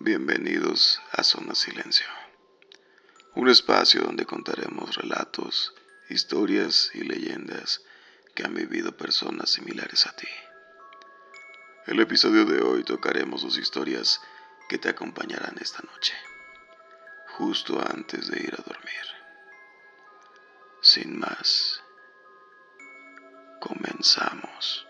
Bienvenidos 0.00 1.02
a 1.10 1.24
Zona 1.24 1.56
Silencio, 1.56 2.06
un 3.34 3.48
espacio 3.48 4.02
donde 4.02 4.26
contaremos 4.26 4.94
relatos, 4.94 5.74
historias 6.08 6.92
y 6.94 7.00
leyendas 7.00 7.82
que 8.36 8.44
han 8.44 8.54
vivido 8.54 8.96
personas 8.96 9.50
similares 9.50 10.06
a 10.06 10.14
ti. 10.14 10.28
El 11.88 11.98
episodio 11.98 12.44
de 12.44 12.62
hoy 12.62 12.84
tocaremos 12.84 13.42
dos 13.42 13.58
historias 13.58 14.20
que 14.68 14.78
te 14.78 14.88
acompañarán 14.88 15.56
esta 15.60 15.82
noche, 15.82 16.14
justo 17.36 17.84
antes 17.84 18.28
de 18.28 18.40
ir 18.40 18.54
a 18.54 18.62
dormir. 18.62 19.04
Sin 20.80 21.18
más, 21.18 21.82
comenzamos. 23.58 24.87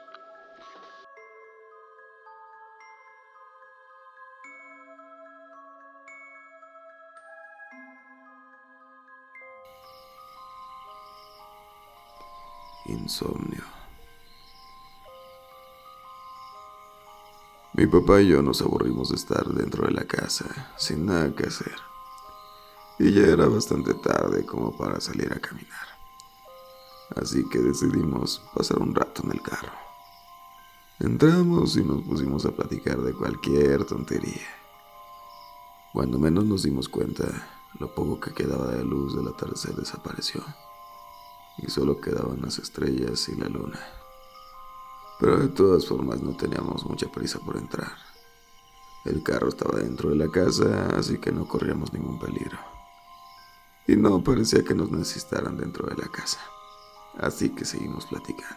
Insomnio. 12.88 13.62
Mi 17.74 17.86
papá 17.86 18.20
y 18.20 18.28
yo 18.28 18.42
nos 18.42 18.62
aburrimos 18.62 19.10
de 19.10 19.16
estar 19.16 19.46
dentro 19.46 19.86
de 19.86 19.92
la 19.92 20.04
casa, 20.04 20.72
sin 20.76 21.06
nada 21.06 21.34
que 21.34 21.46
hacer. 21.46 21.76
Y 22.98 23.12
ya 23.12 23.26
era 23.26 23.46
bastante 23.46 23.94
tarde 23.94 24.44
como 24.44 24.76
para 24.76 25.00
salir 25.00 25.32
a 25.32 25.38
caminar. 25.38 25.86
Así 27.14 27.48
que 27.48 27.58
decidimos 27.60 28.42
pasar 28.54 28.78
un 28.78 28.94
rato 28.94 29.22
en 29.24 29.32
el 29.32 29.42
carro. 29.42 29.72
Entramos 30.98 31.76
y 31.76 31.84
nos 31.84 32.02
pusimos 32.02 32.44
a 32.46 32.50
platicar 32.50 33.00
de 33.00 33.12
cualquier 33.12 33.84
tontería. 33.84 34.48
Cuando 35.92 36.18
menos 36.18 36.44
nos 36.44 36.64
dimos 36.64 36.88
cuenta, 36.88 37.24
lo 37.78 37.94
poco 37.94 38.18
que 38.18 38.32
quedaba 38.32 38.72
de 38.72 38.82
luz 38.82 39.14
del 39.14 39.28
atardecer 39.28 39.76
desapareció 39.76 40.42
y 41.58 41.70
solo 41.70 42.00
quedaban 42.00 42.40
las 42.42 42.58
estrellas 42.58 43.28
y 43.28 43.36
la 43.36 43.48
luna. 43.48 43.80
Pero 45.18 45.38
de 45.38 45.48
todas 45.48 45.86
formas 45.86 46.22
no 46.22 46.36
teníamos 46.36 46.84
mucha 46.84 47.10
prisa 47.10 47.40
por 47.40 47.56
entrar. 47.56 47.92
El 49.04 49.22
carro 49.22 49.48
estaba 49.48 49.78
dentro 49.78 50.10
de 50.10 50.16
la 50.16 50.30
casa, 50.30 50.88
así 50.96 51.18
que 51.18 51.32
no 51.32 51.46
corríamos 51.48 51.92
ningún 51.92 52.18
peligro. 52.18 52.58
Y 53.86 53.96
no 53.96 54.22
parecía 54.22 54.62
que 54.62 54.74
nos 54.74 54.90
necesitaran 54.90 55.56
dentro 55.56 55.86
de 55.88 55.96
la 55.96 56.08
casa. 56.08 56.38
Así 57.18 57.50
que 57.50 57.64
seguimos 57.64 58.06
platicando. 58.06 58.56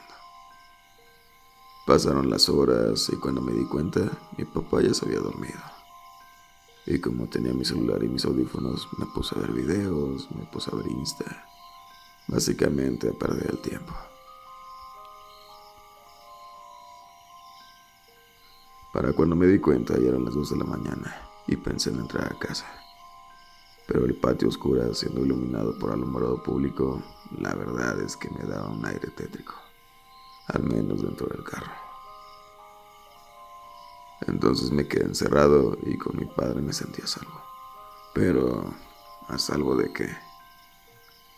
Pasaron 1.87 2.29
las 2.29 2.47
horas 2.47 3.09
y 3.11 3.15
cuando 3.15 3.41
me 3.41 3.53
di 3.53 3.65
cuenta, 3.65 4.01
mi 4.37 4.45
papá 4.45 4.81
ya 4.81 4.93
se 4.93 5.05
había 5.05 5.19
dormido. 5.19 5.59
Y 6.85 6.99
como 6.99 7.27
tenía 7.27 7.53
mi 7.53 7.65
celular 7.65 8.03
y 8.03 8.07
mis 8.07 8.25
audífonos, 8.25 8.87
me 8.97 9.05
puse 9.07 9.35
a 9.35 9.39
ver 9.41 9.51
videos, 9.51 10.29
me 10.31 10.45
puse 10.45 10.69
a 10.71 10.75
ver 10.75 10.87
Insta 10.87 11.45
Básicamente 12.31 13.09
a 13.09 13.13
perder 13.13 13.51
el 13.51 13.59
tiempo. 13.59 13.93
Para 18.93 19.11
cuando 19.11 19.35
me 19.35 19.47
di 19.47 19.59
cuenta 19.59 19.97
ya 19.97 20.09
eran 20.09 20.23
las 20.23 20.33
2 20.33 20.51
de 20.51 20.57
la 20.57 20.63
mañana 20.63 21.29
y 21.47 21.57
pensé 21.57 21.89
en 21.89 21.99
entrar 21.99 22.31
a 22.31 22.39
casa. 22.39 22.65
Pero 23.85 24.05
el 24.05 24.15
patio 24.15 24.47
oscuro 24.47 24.93
siendo 24.93 25.25
iluminado 25.25 25.77
por 25.77 25.91
alumbrado 25.91 26.41
público, 26.41 27.03
la 27.37 27.53
verdad 27.53 27.99
es 27.99 28.15
que 28.15 28.29
me 28.29 28.45
daba 28.45 28.69
un 28.69 28.85
aire 28.85 29.09
tétrico, 29.09 29.53
al 30.47 30.63
menos 30.63 31.01
dentro 31.01 31.27
del 31.27 31.43
carro. 31.43 31.71
Entonces 34.27 34.71
me 34.71 34.87
quedé 34.87 35.03
encerrado 35.03 35.77
y 35.83 35.97
con 35.97 36.15
mi 36.15 36.25
padre 36.25 36.61
me 36.61 36.71
sentía 36.71 37.07
salvo. 37.07 37.41
Pero, 38.13 38.73
¿a 39.27 39.37
salvo 39.37 39.75
de 39.75 39.91
qué? 39.91 40.30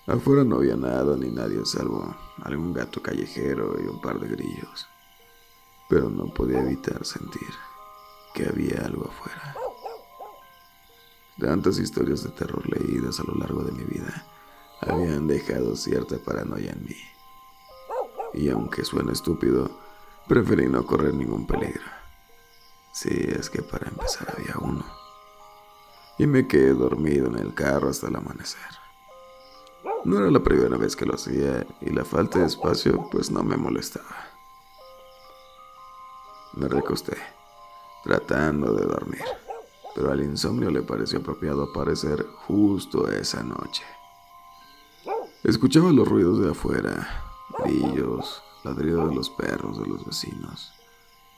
Afuera 0.06 0.44
no 0.44 0.58
había 0.58 0.75
nada 0.75 1.16
ni 1.16 1.30
nadie 1.30 1.66
salvo 1.66 2.14
algún 2.44 2.74
gato 2.74 3.02
callejero 3.02 3.75
y 3.81 3.88
un 3.88 4.02
par 4.02 4.19
de 4.19 4.28
grillos. 4.28 4.88
Pero 5.88 6.09
no 6.09 6.25
podía 6.34 6.59
evitar 6.59 7.06
sentir 7.06 7.47
que 8.34 8.46
había 8.46 8.86
algo 8.86 9.08
afuera. 9.08 9.56
Tantas 11.40 11.80
historias 11.80 12.24
de 12.24 12.31
terror 12.31 12.64
leídas 12.69 13.19
a 13.22 13.24
lo 13.24 13.36
largo 13.36 13.64
de 13.64 13.72
mi 13.72 13.86
vida 13.86 14.25
habían 14.81 15.25
dejado 15.28 15.75
cierta 15.78 16.18
paranoia 16.18 16.72
en 16.72 16.84
mí. 16.84 16.97
Y 18.34 18.50
aunque 18.50 18.84
suena 18.84 19.14
estúpido, 19.14 19.80
preferí 20.28 20.68
no 20.68 20.85
correr 20.85 21.14
ningún 21.14 21.47
peligro. 21.47 21.85
Si 22.91 23.09
es 23.09 23.50
que 23.50 23.62
para 23.62 23.88
empezar 23.88 24.35
había 24.38 24.56
uno. 24.59 24.85
Y 26.18 26.28
me 26.28 26.46
quedé 26.46 26.74
dormido 26.74 27.28
en 27.28 27.38
el 27.38 27.53
carro 27.53 27.90
hasta 27.90 28.08
el 28.08 28.16
amanecer. 28.18 28.82
No 30.06 30.18
era 30.18 30.30
la 30.30 30.44
primera 30.44 30.78
vez 30.78 30.96
que 30.96 31.06
lo 31.06 31.16
hacía 31.16 31.66
y 31.80 31.90
la 31.91 32.03
falta 32.03 32.40
de 32.40 32.46
espacio 32.46 33.08
pues 33.09 33.31
no 33.31 33.41
me 33.41 33.56
molestaba. 33.56 34.28
Me 36.53 36.68
recosté, 36.68 37.18
tratando 38.03 38.74
de 38.74 38.86
dormir, 38.86 39.24
pero 39.96 40.12
al 40.12 40.22
insomnio 40.22 40.69
le 40.69 40.84
pareció 40.84 41.19
apropiado 41.19 41.64
aparecer 41.64 42.25
justo 42.46 43.08
esa 43.08 43.44
noche. 43.44 43.84
Escuchaba 45.44 45.91
los 45.91 46.08
ruidos 46.08 46.41
de 46.41 46.52
afuera, 46.52 47.24
grillos, 47.64 48.44
ladridos 48.64 49.09
de 49.09 49.16
los 49.16 49.30
perros 49.30 49.80
de 49.80 49.88
los 49.88 50.06
vecinos, 50.06 50.74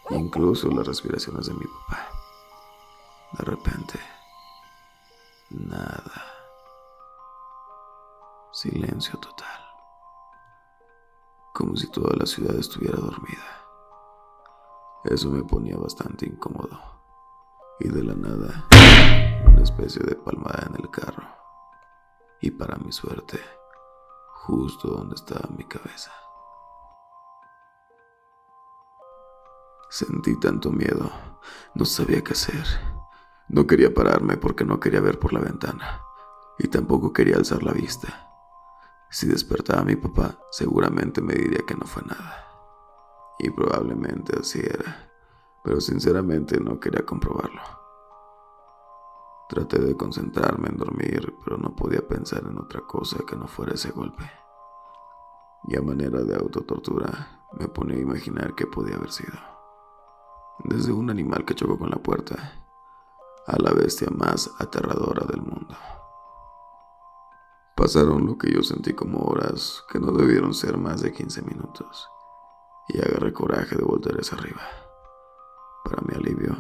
incluso 0.10 0.70
las 0.70 0.88
respiraciones 0.88 1.46
de 1.46 1.54
mi 1.54 1.66
papá. 1.66 2.10
De 3.38 3.46
repente, 3.46 4.00
nada. 5.50 6.35
Silencio 8.56 9.20
total. 9.20 9.66
Como 11.54 11.76
si 11.76 11.92
toda 11.92 12.16
la 12.16 12.26
ciudad 12.26 12.56
estuviera 12.56 12.96
dormida. 12.96 13.44
Eso 15.04 15.30
me 15.30 15.44
ponía 15.44 15.76
bastante 15.76 16.26
incómodo. 16.26 16.80
Y 17.82 17.90
de 17.90 18.02
la 18.02 18.14
nada, 18.16 18.66
una 19.46 19.62
especie 19.62 20.02
de 20.04 20.16
palmada 20.16 20.70
en 20.70 20.82
el 20.82 20.90
carro. 20.90 21.28
Y 22.40 22.52
para 22.52 22.78
mi 22.78 22.94
suerte, 22.94 23.42
justo 24.46 24.88
donde 24.88 25.16
estaba 25.16 25.50
mi 25.54 25.66
cabeza. 25.66 26.14
Sentí 29.90 30.40
tanto 30.40 30.72
miedo, 30.72 31.12
no 31.74 31.84
sabía 31.84 32.24
qué 32.24 32.32
hacer. 32.32 32.66
No 33.50 33.68
quería 33.68 33.94
pararme 33.94 34.38
porque 34.38 34.64
no 34.64 34.80
quería 34.80 35.02
ver 35.02 35.20
por 35.20 35.34
la 35.34 35.42
ventana 35.42 36.02
y 36.58 36.70
tampoco 36.70 37.12
quería 37.12 37.36
alzar 37.36 37.62
la 37.62 37.74
vista. 37.74 38.32
Si 39.16 39.28
despertaba 39.28 39.80
a 39.80 39.86
mi 39.86 39.96
papá, 39.96 40.38
seguramente 40.52 41.22
me 41.22 41.36
diría 41.36 41.66
que 41.66 41.74
no 41.74 41.86
fue 41.86 42.04
nada. 42.04 42.50
Y 43.40 43.50
probablemente 43.50 44.38
así 44.38 44.60
era, 44.60 45.10
pero 45.64 45.80
sinceramente 45.80 46.60
no 46.60 46.82
quería 46.82 47.06
comprobarlo. 47.06 47.62
Traté 49.48 49.80
de 49.80 49.96
concentrarme 49.96 50.68
en 50.68 50.76
dormir, 50.76 51.34
pero 51.46 51.58
no 51.58 51.74
podía 51.78 52.06
pensar 52.06 52.44
en 52.44 52.58
otra 52.58 52.82
cosa 52.82 53.20
que 53.26 53.38
no 53.38 53.48
fuera 53.48 53.76
ese 53.76 53.92
golpe. 53.92 54.30
Y 55.70 55.78
a 55.78 55.82
manera 55.82 56.22
de 56.22 56.36
autotortura, 56.36 57.48
me 57.58 57.70
ponía 57.70 57.96
a 57.96 58.02
imaginar 58.02 58.54
qué 58.54 58.68
podía 58.68 58.98
haber 58.98 59.14
sido. 59.14 59.40
Desde 60.66 60.92
un 60.92 61.10
animal 61.10 61.46
que 61.46 61.56
chocó 61.56 61.80
con 61.80 61.90
la 61.90 62.04
puerta, 62.04 62.36
a 63.48 63.62
la 63.62 63.72
bestia 63.72 64.10
más 64.12 64.54
aterradora 64.60 65.26
del 65.26 65.42
mundo. 65.42 65.74
Pasaron 67.76 68.26
lo 68.26 68.38
que 68.38 68.54
yo 68.54 68.64
sentí 68.64 68.94
como 68.94 69.20
horas, 69.26 69.84
que 69.92 70.00
no 70.00 70.14
debieron 70.14 70.54
ser 70.54 70.78
más 70.78 71.02
de 71.02 71.12
15 71.12 71.42
minutos, 71.42 72.08
y 72.88 73.00
agarré 73.00 73.34
coraje 73.34 73.76
de 73.76 73.84
volver 73.84 74.18
hacia 74.18 74.38
arriba. 74.38 74.62
Para 75.84 76.02
mi 76.04 76.16
alivio, 76.16 76.56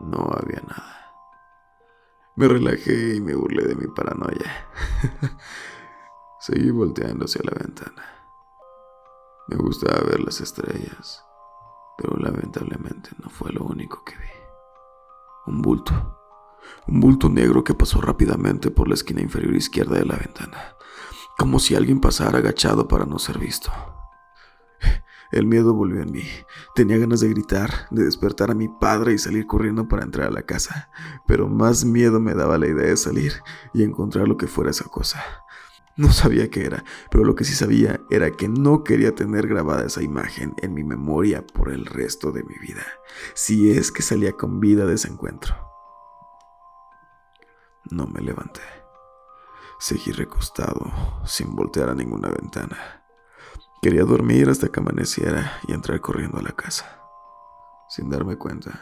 no 0.00 0.30
había 0.30 0.60
nada. 0.60 1.14
Me 2.36 2.48
relajé 2.48 3.14
y 3.14 3.20
me 3.22 3.34
burlé 3.34 3.64
de 3.64 3.76
mi 3.76 3.86
paranoia. 3.86 4.68
Seguí 6.40 6.70
volteando 6.70 7.24
hacia 7.24 7.40
la 7.42 7.52
ventana. 7.58 8.02
Me 9.48 9.56
gustaba 9.56 10.02
ver 10.02 10.20
las 10.20 10.42
estrellas, 10.42 11.24
pero 11.96 12.14
lamentablemente 12.18 13.10
no 13.22 13.30
fue 13.30 13.52
lo 13.52 13.64
único 13.64 14.04
que 14.04 14.16
vi. 14.16 14.28
Un 15.46 15.62
bulto 15.62 16.25
un 16.86 17.00
bulto 17.00 17.28
negro 17.28 17.64
que 17.64 17.74
pasó 17.74 18.00
rápidamente 18.00 18.70
por 18.70 18.88
la 18.88 18.94
esquina 18.94 19.20
inferior 19.20 19.54
izquierda 19.54 19.98
de 19.98 20.04
la 20.04 20.16
ventana, 20.16 20.76
como 21.38 21.58
si 21.58 21.74
alguien 21.74 22.00
pasara 22.00 22.38
agachado 22.38 22.88
para 22.88 23.06
no 23.06 23.18
ser 23.18 23.38
visto. 23.38 23.70
El 25.32 25.46
miedo 25.46 25.74
volvió 25.74 26.02
en 26.02 26.12
mí. 26.12 26.24
Tenía 26.74 26.98
ganas 26.98 27.20
de 27.20 27.28
gritar, 27.28 27.88
de 27.90 28.04
despertar 28.04 28.50
a 28.50 28.54
mi 28.54 28.68
padre 28.68 29.12
y 29.12 29.18
salir 29.18 29.46
corriendo 29.46 29.88
para 29.88 30.04
entrar 30.04 30.28
a 30.28 30.32
la 30.32 30.42
casa, 30.42 30.90
pero 31.26 31.48
más 31.48 31.84
miedo 31.84 32.20
me 32.20 32.34
daba 32.34 32.58
la 32.58 32.68
idea 32.68 32.86
de 32.86 32.96
salir 32.96 33.32
y 33.74 33.82
encontrar 33.82 34.28
lo 34.28 34.36
que 34.36 34.46
fuera 34.46 34.70
esa 34.70 34.84
cosa. 34.84 35.22
No 35.96 36.12
sabía 36.12 36.50
qué 36.50 36.66
era, 36.66 36.84
pero 37.10 37.24
lo 37.24 37.34
que 37.34 37.44
sí 37.44 37.54
sabía 37.54 38.00
era 38.10 38.30
que 38.30 38.48
no 38.48 38.84
quería 38.84 39.14
tener 39.14 39.48
grabada 39.48 39.86
esa 39.86 40.02
imagen 40.02 40.54
en 40.58 40.74
mi 40.74 40.84
memoria 40.84 41.44
por 41.46 41.72
el 41.72 41.86
resto 41.86 42.32
de 42.32 42.44
mi 42.44 42.58
vida, 42.58 42.82
si 43.34 43.70
es 43.70 43.90
que 43.90 44.02
salía 44.02 44.32
con 44.32 44.60
vida 44.60 44.84
de 44.84 44.94
ese 44.94 45.08
encuentro. 45.08 45.56
No 47.90 48.06
me 48.06 48.20
levanté. 48.20 48.62
Seguí 49.78 50.10
recostado, 50.12 50.92
sin 51.24 51.54
voltear 51.54 51.90
a 51.90 51.94
ninguna 51.94 52.28
ventana. 52.28 53.04
Quería 53.80 54.04
dormir 54.04 54.48
hasta 54.48 54.68
que 54.68 54.80
amaneciera 54.80 55.60
y 55.68 55.72
entrar 55.72 56.00
corriendo 56.00 56.38
a 56.38 56.42
la 56.42 56.52
casa. 56.52 57.00
Sin 57.88 58.10
darme 58.10 58.36
cuenta, 58.36 58.80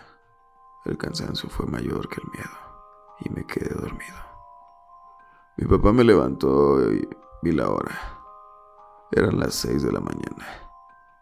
el 0.84 0.96
cansancio 0.96 1.50
fue 1.50 1.66
mayor 1.66 2.08
que 2.08 2.20
el 2.22 2.30
miedo 2.30 2.64
y 3.20 3.30
me 3.30 3.46
quedé 3.46 3.74
dormido. 3.74 4.16
Mi 5.56 5.66
papá 5.66 5.92
me 5.92 6.04
levantó 6.04 6.90
y 6.90 7.08
vi 7.42 7.52
la 7.52 7.68
hora. 7.68 7.98
Eran 9.12 9.38
las 9.38 9.54
seis 9.54 9.82
de 9.82 9.92
la 9.92 10.00
mañana 10.00 10.46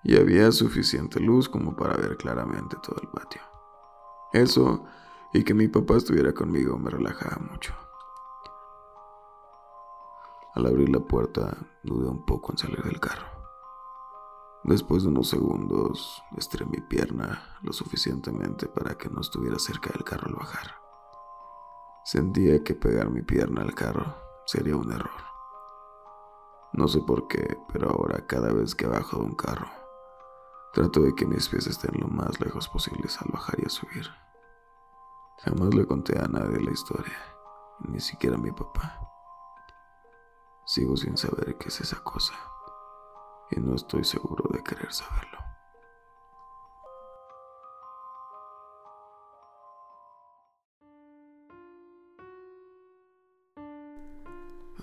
y 0.05 0.17
había 0.17 0.53
suficiente 0.53 1.19
luz 1.19 1.49
como 1.49 1.75
para 1.75 1.97
ver 1.97 2.17
claramente 2.17 2.77
todo 2.83 3.01
el 3.03 3.09
patio. 3.09 3.43
Eso 4.33 4.85
y 5.33 5.45
que 5.45 5.55
mi 5.55 5.69
papá 5.69 5.97
estuviera 5.97 6.33
conmigo 6.33 6.79
me 6.79 6.91
relajaba 6.91 7.39
mucho. 7.51 7.75
Al 10.55 10.67
abrir 10.67 10.91
la 10.91 11.01
puerta, 11.01 11.57
dudé 11.83 12.09
un 12.09 12.27
poco 12.27 12.53
en 12.53 12.59
salir 12.59 12.83
del 12.83 13.01
carro. 13.01 13.27
Después 14.65 15.03
de 15.03 15.09
unos 15.09 15.29
segundos, 15.29 16.23
estiré 16.37 16.67
mi 16.67 16.81
pierna 16.81 17.59
lo 17.63 17.73
suficientemente 17.73 18.69
para 18.69 18.97
que 18.97 19.09
no 19.09 19.21
estuviera 19.21 19.59
cerca 19.59 19.91
del 19.93 20.05
carro 20.05 20.29
al 20.29 20.35
bajar. 20.35 20.77
Sentía 22.05 22.63
que 22.63 22.75
pegar 22.75 23.11
mi 23.11 23.23
pierna 23.23 23.63
al 23.63 23.75
carro 23.75 24.15
sería 24.45 24.77
un 24.77 24.93
error. 24.93 25.11
No 26.75 26.87
sé 26.87 27.01
por 27.01 27.27
qué, 27.29 27.59
pero 27.73 27.91
ahora 27.91 28.27
cada 28.27 28.53
vez 28.53 28.75
que 28.75 28.87
bajo 28.87 29.19
de 29.19 29.25
un 29.25 29.35
carro, 29.35 29.69
trato 30.73 31.01
de 31.01 31.15
que 31.15 31.27
mis 31.27 31.49
pies 31.49 31.67
estén 31.67 32.01
lo 32.01 32.09
más 32.09 32.41
lejos 32.41 32.69
posibles 32.69 33.21
al 33.21 33.31
bajar 33.33 33.59
y 33.61 33.67
a 33.67 33.71
subir. 33.71 34.07
Jamás 35.39 35.75
le 35.75 35.87
conté 35.87 36.19
a 36.19 36.29
nadie 36.29 36.61
la 36.61 36.71
historia, 36.71 37.19
ni 37.81 38.01
siquiera 38.01 38.37
a 38.37 38.41
mi 38.41 38.53
papá. 38.53 38.99
Sigo 40.65 40.97
sin 40.97 41.17
saber 41.17 41.57
qué 41.59 41.69
es 41.69 41.81
esa 41.81 42.03
cosa 42.05 42.35
y 43.51 43.61
no 43.61 43.75
estoy 43.75 44.05
seguro 44.05 44.45
de 44.53 44.63
querer 44.63 44.93
saberlo. 44.93 45.39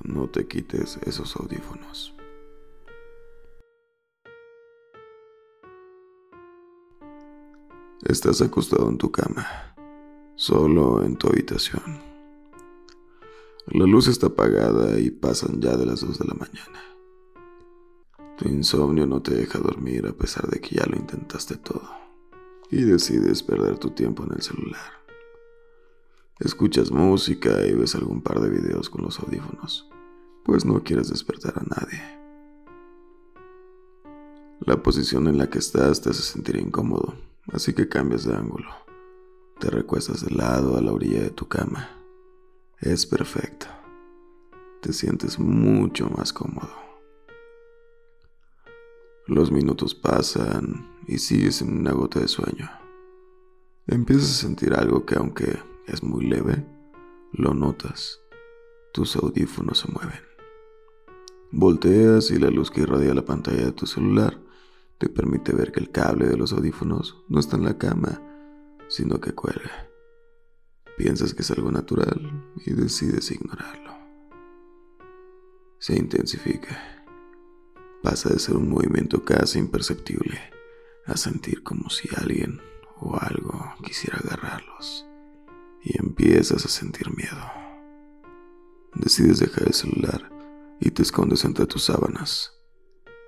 No 0.03 0.29
te 0.29 0.47
quites 0.47 0.97
esos 0.97 1.35
audífonos. 1.35 2.15
Estás 8.05 8.41
acostado 8.41 8.89
en 8.89 8.97
tu 8.97 9.11
cama, 9.11 9.45
solo 10.39 11.03
en 11.03 11.18
tu 11.18 11.27
habitación. 11.27 11.83
La 13.68 13.86
luz 13.86 14.07
está 14.07 14.27
apagada 14.27 14.97
y 14.97 15.12
pasan 15.12 15.59
ya 15.59 15.75
de 15.75 15.86
las 15.86 16.00
2 16.00 16.18
de 16.18 16.25
la 16.25 16.33
mañana. 16.33 16.80
Tu 18.38 18.47
insomnio 18.47 19.06
no 19.06 19.21
te 19.21 19.36
deja 19.36 19.59
dormir 19.59 20.07
a 20.07 20.13
pesar 20.13 20.47
de 20.47 20.62
que 20.62 20.77
ya 20.77 20.86
lo 20.86 20.95
intentaste 20.95 21.57
todo. 21.57 21.89
Y 22.71 22.83
decides 22.83 23.44
perder 23.44 23.80
tu 23.80 23.89
tiempo 23.89 24.24
en 24.24 24.31
el 24.31 24.41
celular. 24.41 24.94
Escuchas 26.39 26.89
música 26.89 27.65
y 27.68 27.74
ves 27.74 27.95
algún 27.95 28.21
par 28.21 28.39
de 28.39 28.50
videos 28.50 28.89
con 28.89 29.03
los 29.03 29.19
audífonos, 29.19 29.89
pues 30.45 30.63
no 30.63 30.81
quieres 30.85 31.09
despertar 31.09 31.56
a 31.57 31.63
nadie. 31.63 32.01
La 34.62 34.81
posición 34.81 35.27
en 35.27 35.38
la 35.38 35.50
que 35.50 35.59
estás 35.59 36.00
te 36.00 36.12
hace 36.12 36.21
sentir 36.21 36.56
incómodo, 36.56 37.15
así 37.51 37.74
que 37.74 37.89
cambias 37.89 38.24
de 38.24 38.35
ángulo. 38.35 38.88
Te 39.59 39.69
recuestas 39.69 40.25
de 40.25 40.33
lado 40.33 40.77
a 40.77 40.81
la 40.81 40.94
orilla 40.94 41.21
de 41.21 41.31
tu 41.31 41.47
cama 41.50 41.89
es 42.79 43.06
perfecto. 43.06 43.67
Te 44.81 44.94
sientes 44.94 45.38
mucho 45.38 46.09
más 46.09 46.31
cómodo. 46.31 46.71
Los 49.27 49.51
minutos 49.51 49.94
pasan 49.94 50.88
y 51.07 51.17
sigues 51.17 51.61
en 51.61 51.77
una 51.77 51.91
gota 51.91 52.21
de 52.21 52.29
sueño. 52.29 52.69
Empiezas 53.88 54.29
a 54.29 54.41
sentir 54.44 54.73
algo 54.73 55.06
que 55.06 55.15
aunque 55.15 55.59
es 55.88 56.03
muy 56.03 56.25
leve, 56.25 56.65
lo 57.33 57.53
notas. 57.53 58.21
Tus 58.94 59.17
audífonos 59.17 59.79
se 59.79 59.91
mueven. 59.91 60.21
Volteas 61.51 62.31
y 62.31 62.39
la 62.39 62.50
luz 62.50 62.71
que 62.71 62.81
irradia 62.81 63.13
la 63.13 63.25
pantalla 63.25 63.65
de 63.65 63.71
tu 63.73 63.88
celular 63.88 64.39
te 65.00 65.09
permite 65.09 65.51
ver 65.51 65.73
que 65.73 65.81
el 65.81 65.91
cable 65.91 66.27
de 66.27 66.38
los 66.38 66.53
audífonos 66.53 67.25
no 67.27 67.41
está 67.41 67.57
en 67.57 67.65
la 67.65 67.77
cama, 67.77 68.21
sino 68.89 69.21
que 69.21 69.33
cuelga. 69.33 69.88
Piensas 70.97 71.33
que 71.33 71.44
es 71.44 71.51
algo 71.51 71.71
natural 71.71 72.51
y 72.65 72.74
decides 72.74 73.31
ignorarlo. 73.31 73.94
Se 75.80 75.95
intensifica. 75.95 77.06
Pasa 78.03 78.30
de 78.30 78.39
ser 78.39 78.57
un 78.57 78.69
movimiento 78.69 79.24
casi 79.24 79.59
imperceptible 79.59 80.39
a 81.06 81.15
sentir 81.15 81.63
como 81.63 81.89
si 81.89 82.09
alguien 82.18 82.62
o 82.97 83.18
algo 83.18 83.74
quisiera 83.83 84.18
agarrarlos 84.18 85.06
y 85.81 85.97
empiezas 85.97 86.65
a 86.65 86.69
sentir 86.69 87.15
miedo. 87.15 87.51
Decides 88.95 89.39
dejar 89.39 89.68
el 89.68 89.74
celular 89.74 90.30
y 90.80 90.92
te 90.92 91.03
escondes 91.03 91.45
entre 91.45 91.65
tus 91.65 91.85
sábanas. 91.85 92.51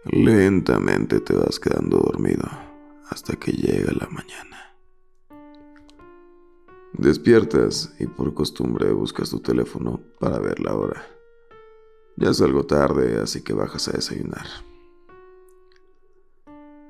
Lentamente 0.05 1.19
te 1.21 1.33
vas 1.35 1.59
quedando 1.59 1.97
dormido 1.97 2.49
hasta 3.09 3.35
que 3.35 3.51
llega 3.51 3.93
la 3.93 4.07
mañana. 4.07 4.70
Despiertas 6.93 7.93
y 7.99 8.05
por 8.05 8.33
costumbre 8.33 8.91
buscas 8.91 9.29
tu 9.29 9.39
teléfono 9.39 10.01
para 10.19 10.39
ver 10.39 10.59
la 10.59 10.75
hora. 10.75 11.07
Ya 12.17 12.31
es 12.31 12.41
algo 12.41 12.65
tarde, 12.65 13.19
así 13.21 13.43
que 13.43 13.53
bajas 13.53 13.87
a 13.87 13.93
desayunar. 13.93 14.45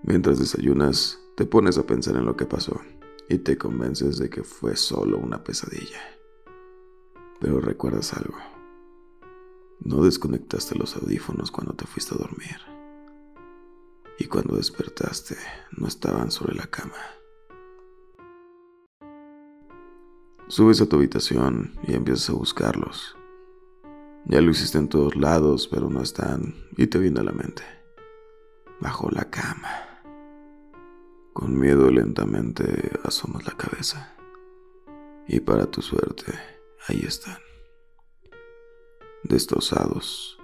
Mientras 0.03 0.39
desayunas, 0.39 1.19
te 1.38 1.45
pones 1.45 1.77
a 1.77 1.86
pensar 1.86 2.15
en 2.15 2.25
lo 2.25 2.36
que 2.36 2.45
pasó 2.45 2.81
y 3.30 3.38
te 3.38 3.57
convences 3.57 4.18
de 4.18 4.30
que 4.30 4.44
fue 4.44 4.75
solo 4.75 5.19
una 5.19 5.44
pesadilla. 5.44 6.01
Pero 7.39 7.59
recuerdas 7.59 8.13
algo. 8.13 8.38
No 9.80 10.03
desconectaste 10.03 10.75
los 10.75 10.95
audífonos 10.95 11.51
cuando 11.51 11.74
te 11.74 11.86
fuiste 11.86 12.15
a 12.15 12.18
dormir. 12.18 12.57
Y 14.18 14.25
cuando 14.25 14.56
despertaste, 14.56 15.38
no 15.77 15.88
estaban 15.88 16.31
sobre 16.31 16.56
la 16.56 16.68
cama. 16.68 16.98
Subes 20.51 20.81
a 20.81 20.86
tu 20.86 20.98
habitación 20.98 21.79
y 21.88 21.93
empiezas 21.93 22.29
a 22.29 22.34
buscarlos. 22.34 23.15
Ya 24.25 24.41
lo 24.41 24.51
hiciste 24.51 24.77
en 24.77 24.89
todos 24.89 25.15
lados, 25.15 25.70
pero 25.70 25.89
no 25.89 26.01
están 26.01 26.67
y 26.75 26.88
te 26.88 27.00
viene 27.00 27.22
a 27.22 27.24
la 27.24 27.31
mente. 27.31 27.63
Bajo 28.81 29.10
la 29.10 29.29
cama. 29.29 29.70
Con 31.31 31.58
miedo 31.58 31.89
lentamente 31.89 32.91
asomas 33.05 33.48
la 33.48 33.55
cabeza. 33.55 34.13
Y 35.25 35.39
para 35.39 35.67
tu 35.67 35.81
suerte, 35.81 36.34
ahí 36.86 37.01
están. 37.08 37.38
Destrozados. 39.24 40.38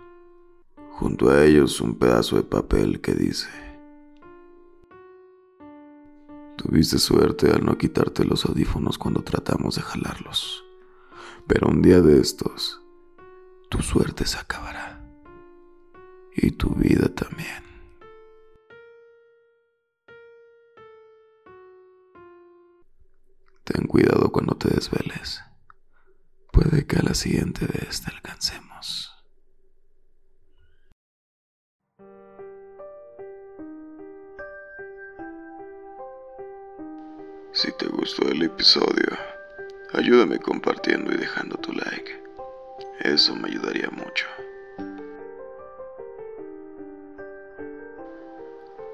Junto 0.92 1.32
a 1.32 1.44
ellos 1.44 1.82
un 1.82 2.00
pedazo 2.00 2.38
de 2.38 2.44
papel 2.44 3.02
que 3.02 3.14
dice 3.14 3.67
Tuviste 6.58 6.98
suerte 6.98 7.52
al 7.52 7.64
no 7.64 7.78
quitarte 7.78 8.26
los 8.26 8.46
audífonos 8.46 8.98
cuando 8.98 9.24
tratamos 9.24 9.76
de 9.76 9.84
jalarlos. 9.84 10.66
Pero 11.46 11.70
un 11.70 11.84
día 11.84 12.02
de 12.02 12.20
estos, 12.20 12.82
tu 13.70 13.82
suerte 13.84 14.26
se 14.26 14.40
acabará. 14.40 15.00
Y 16.36 16.52
tu 16.52 16.72
vida 16.72 17.10
también. 17.10 17.64
Ten 23.64 23.86
cuidado 23.86 24.32
cuando 24.32 24.56
te 24.58 24.70
desveles. 24.70 25.42
Puede 26.52 26.88
que 26.88 26.98
a 26.98 27.04
la 27.04 27.14
siguiente 27.14 27.68
vez 27.68 28.02
te 28.02 28.10
alcancemos. 28.12 29.17
Si 37.58 37.72
te 37.72 37.88
gustó 37.88 38.30
el 38.30 38.44
episodio, 38.44 39.18
ayúdame 39.92 40.38
compartiendo 40.38 41.12
y 41.12 41.18
dejando 41.18 41.58
tu 41.58 41.74
like. 41.74 42.22
Eso 43.00 43.36
me 43.36 43.48
ayudaría 43.48 43.90
mucho. 43.90 44.28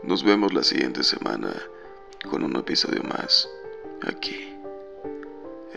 Nos 0.04 0.24
vemos 0.24 0.54
la 0.54 0.64
siguiente 0.64 1.04
semana 1.04 1.52
con 2.30 2.42
un 2.42 2.56
episodio 2.56 3.04
más 3.04 3.50
aquí 4.08 4.56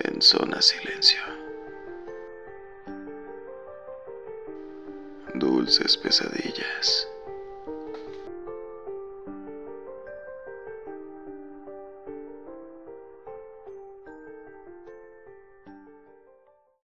en 0.04 0.22
Zona 0.22 0.62
Silencio. 0.62 1.22
Dulces 5.34 5.96
pesadillas. 5.96 7.08